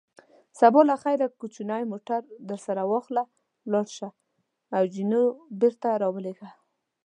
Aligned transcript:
سبا 0.59 0.81
له 0.89 0.95
خیره 1.03 1.27
کوچنی 1.39 1.83
موټر 1.91 2.21
درسره 2.49 2.81
واخله، 2.91 3.23
ولاړ 3.65 3.87
شه 3.97 4.09
او 4.75 4.83
جینو 4.93 5.23
بېرته 5.61 5.89
را 6.01 6.07
ولېږه. 6.15 6.49